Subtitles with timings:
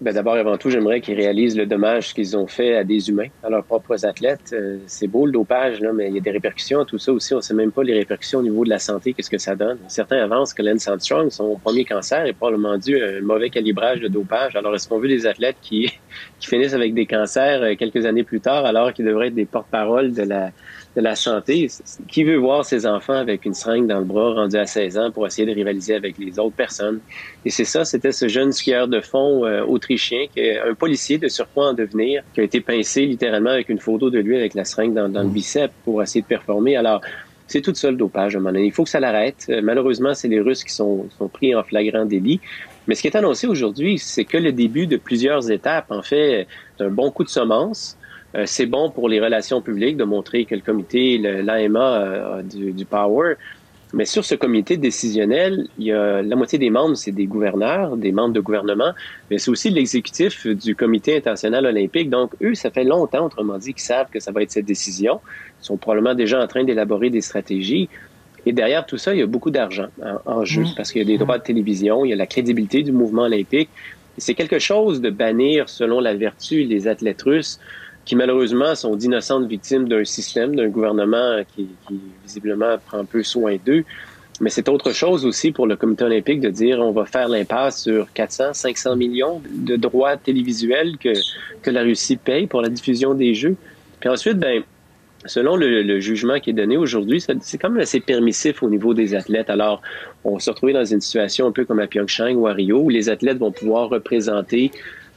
[0.00, 3.28] Ben d'abord avant tout, j'aimerais qu'ils réalisent le dommage qu'ils ont fait à des humains,
[3.42, 4.54] à leurs propres athlètes.
[4.54, 6.86] Euh, c'est beau le dopage, là, mais il y a des répercussions.
[6.86, 9.12] Tout ça aussi, on ne sait même pas les répercussions au niveau de la santé,
[9.12, 9.76] qu'est-ce que ça donne.
[9.88, 14.00] Certains avancent que Lance Armstrong, son premier cancer, est probablement dû à un mauvais calibrage
[14.00, 14.56] de dopage.
[14.56, 15.89] Alors, est-ce qu'on veut des athlètes qui,
[16.38, 19.44] qui finissent avec des cancers euh, quelques années plus tard, alors qu'ils devraient être des
[19.44, 20.50] porte-parole de la,
[20.96, 21.68] de la santé?
[22.08, 25.10] Qui veut voir ses enfants avec une seringue dans le bras rendu à 16 ans
[25.10, 27.00] pour essayer de rivaliser avec les autres personnes?
[27.44, 31.18] Et c'est ça, c'était ce jeune skieur de fond euh, autrichien, qui est un policier
[31.18, 34.54] de surpoids en devenir, qui a été pincé littéralement avec une photo de lui avec
[34.54, 36.76] la seringue dans, dans le bicep pour essayer de performer.
[36.76, 37.00] Alors,
[37.50, 38.66] c'est tout ça le dopage à un moment donné.
[38.66, 39.46] Il faut que ça l'arrête.
[39.48, 42.40] Euh, malheureusement, c'est les Russes qui sont, sont, pris en flagrant délit.
[42.86, 46.46] Mais ce qui est annoncé aujourd'hui, c'est que le début de plusieurs étapes, en fait,
[46.78, 47.96] d'un bon coup de semence.
[48.36, 52.84] Euh, c'est bon pour les relations publiques de montrer que le comité, l'AMA du, du
[52.84, 53.34] Power,
[53.92, 57.96] mais sur ce comité décisionnel, il y a la moitié des membres, c'est des gouverneurs,
[57.96, 58.92] des membres de gouvernement,
[59.30, 62.08] mais c'est aussi l'exécutif du comité international olympique.
[62.08, 65.20] Donc, eux, ça fait longtemps, autrement dit, qu'ils savent que ça va être cette décision.
[65.60, 67.88] Ils sont probablement déjà en train d'élaborer des stratégies.
[68.46, 69.88] Et derrière tout ça, il y a beaucoup d'argent
[70.24, 70.74] en, jeu, mmh.
[70.76, 73.22] parce qu'il y a des droits de télévision, il y a la crédibilité du mouvement
[73.22, 73.68] olympique.
[74.18, 77.58] C'est quelque chose de bannir, selon la vertu, les athlètes russes
[78.04, 83.56] qui malheureusement sont d'innocentes victimes d'un système, d'un gouvernement qui, qui, visiblement prend peu soin
[83.64, 83.84] d'eux.
[84.40, 87.82] Mais c'est autre chose aussi pour le comité olympique de dire on va faire l'impasse
[87.82, 91.12] sur 400, 500 millions de droits télévisuels que,
[91.62, 93.56] que la Russie paye pour la diffusion des jeux.
[94.00, 94.62] Puis ensuite, ben,
[95.26, 98.94] selon le, le jugement qui est donné aujourd'hui, c'est quand même assez permissif au niveau
[98.94, 99.50] des athlètes.
[99.50, 99.82] Alors,
[100.24, 102.88] on se retrouver dans une situation un peu comme à Pyeongchang ou à Rio, où
[102.88, 104.70] les athlètes vont pouvoir représenter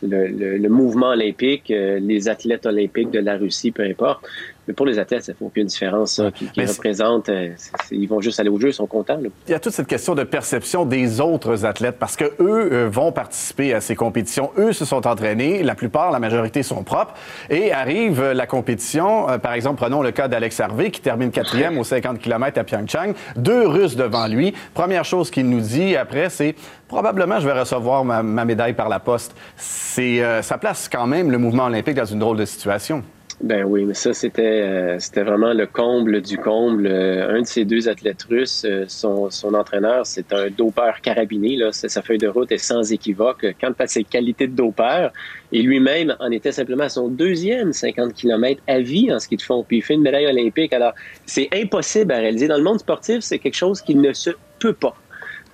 [0.08, 4.26] le, le, mouvement olympique, euh, les athlètes olympiques de la Russie, peu importe.
[4.68, 6.14] Mais pour les athlètes, ça ne fait aucune différence.
[6.14, 7.50] Ça, qui, qui représentent, euh,
[7.92, 9.18] ils vont juste aller au jeu, ils sont contents.
[9.18, 9.30] Là.
[9.48, 12.90] Il y a toute cette question de perception des autres athlètes parce que eux euh,
[12.90, 14.52] vont participer à ces compétitions.
[14.58, 15.64] Eux se sont entraînés.
[15.64, 17.14] La plupart, la majorité sont propres.
[17.50, 19.28] Et arrive la compétition.
[19.40, 23.14] par exemple, prenons le cas d'Alex Harvey qui termine quatrième aux 50 km à Pyeongchang.
[23.36, 24.54] Deux Russes devant lui.
[24.74, 26.56] Première chose qu'il nous dit après, c'est
[26.88, 29.36] probablement je vais recevoir ma, ma médaille par la poste.
[29.58, 33.04] C'est, euh, ça place quand même le mouvement olympique dans une drôle de situation.
[33.44, 36.88] Ben oui, mais ça, c'était euh, c'était vraiment le comble du comble.
[36.88, 41.58] Euh, un de ces deux athlètes russes, euh, son, son entraîneur, c'est un dopeur carabiné.
[41.58, 41.74] Là.
[41.74, 45.12] Sa feuille de route est sans équivoque quant à ses qualités de dopeur.
[45.52, 49.42] Et lui-même en était simplement à son deuxième 50 km à vie en ski de
[49.42, 49.66] fond.
[49.68, 50.72] Puis il fait une médaille olympique.
[50.72, 50.94] Alors,
[51.26, 52.48] c'est impossible à réaliser.
[52.48, 54.30] Dans le monde sportif, c'est quelque chose qui ne se
[54.60, 54.96] peut pas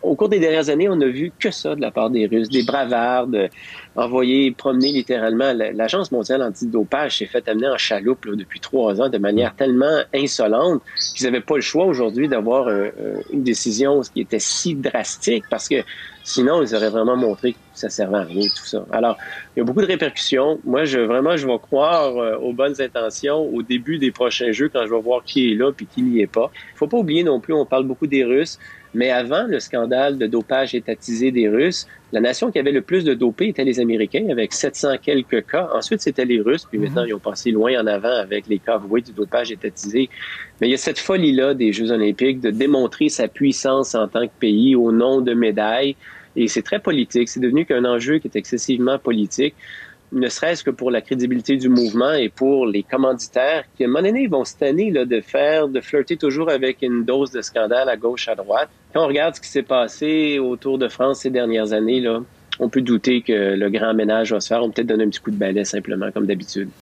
[0.01, 2.49] au cours des dernières années, on n'a vu que ça de la part des Russes,
[2.49, 3.27] des bravards,
[3.95, 5.53] envoyer promener littéralement.
[5.53, 10.81] L'Agence mondiale antidopage s'est fait amener en chaloupe depuis trois ans de manière tellement insolente
[11.15, 15.43] qu'ils n'avaient pas le choix aujourd'hui d'avoir euh, euh, une décision qui était si drastique
[15.49, 15.83] parce que
[16.29, 18.85] sinon, ils auraient vraiment montré que ça servait à rien, tout ça.
[18.91, 19.17] Alors,
[19.55, 20.59] il y a beaucoup de répercussions.
[20.63, 24.69] Moi, je vraiment, je vais croire euh, aux bonnes intentions au début des prochains jeux
[24.69, 26.51] quand je vais voir qui est là puis qui n'y est pas.
[26.75, 28.59] Il faut pas oublier non plus, on parle beaucoup des Russes.
[28.93, 33.03] Mais avant le scandale de dopage étatisé des Russes, la nation qui avait le plus
[33.03, 35.69] de dopés était les Américains, avec 700 quelques cas.
[35.75, 37.09] Ensuite, c'était les Russes, puis maintenant, mhm.
[37.09, 40.09] ils ont passé loin en avant avec les cas avoués du dopage étatisé.
[40.59, 44.25] Mais il y a cette folie-là des Jeux olympiques de démontrer sa puissance en tant
[44.25, 45.95] que pays au nom de médailles.
[46.35, 47.29] Et c'est très politique.
[47.29, 49.55] C'est devenu qu'un enjeu qui est excessivement politique
[50.11, 53.89] ne serait-ce que pour la crédibilité du mouvement et pour les commanditaires qui, à un
[53.89, 57.41] moment donné, vont se tanner là, de faire, de flirter toujours avec une dose de
[57.41, 58.69] scandale à gauche, à droite.
[58.93, 62.21] Quand on regarde ce qui s'est passé autour de France ces dernières années, là,
[62.59, 64.63] on peut douter que le grand ménage va se faire.
[64.63, 66.69] On peut peut-être donner un petit coup de balai simplement, comme d'habitude.